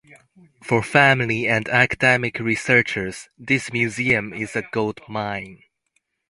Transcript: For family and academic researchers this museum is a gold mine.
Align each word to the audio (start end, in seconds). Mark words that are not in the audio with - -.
For 0.63 0.81
family 0.81 1.47
and 1.47 1.69
academic 1.69 2.39
researchers 2.39 3.29
this 3.37 3.71
museum 3.71 4.33
is 4.33 4.55
a 4.55 4.63
gold 4.63 4.99
mine. 5.07 5.61